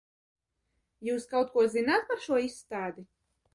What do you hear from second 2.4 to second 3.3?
izstādi?